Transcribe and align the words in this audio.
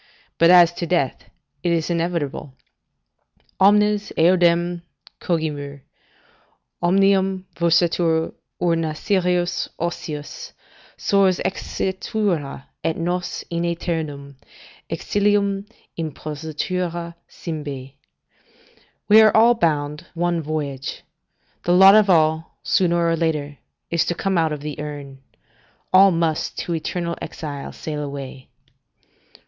But 0.39 0.49
as 0.49 0.73
to 0.81 0.87
death, 0.87 1.29
it 1.61 1.71
is 1.71 1.91
inevitable: 1.91 2.55
"Omnes 3.59 4.11
eodem 4.17 4.81
cogimur; 5.19 5.81
omnium 6.81 7.45
Versatur 7.55 8.33
urna 8.59 8.95
serius 8.97 9.69
ocius 9.79 10.53
Sors 10.97 11.37
exitura, 11.45 12.63
et 12.83 12.97
nos 12.97 13.43
in 13.51 13.63
aeternum 13.63 14.37
Exilium 14.89 15.67
impositura 15.95 17.13
cymbae." 17.29 17.93
["We 19.07 19.21
are 19.21 19.37
all 19.37 19.53
bound 19.53 20.07
one 20.15 20.41
voyage; 20.41 21.03
the 21.61 21.73
lot 21.73 21.93
of 21.93 22.09
all, 22.09 22.57
sooner 22.63 23.07
or 23.07 23.15
later, 23.15 23.59
is 23.91 24.03
to 24.05 24.15
come 24.15 24.35
out 24.39 24.51
of 24.51 24.61
the 24.61 24.79
urn. 24.79 25.21
All 25.93 26.09
must 26.09 26.57
to 26.57 26.73
eternal 26.73 27.15
exile 27.21 27.71
sail 27.71 28.01
away." 28.01 28.49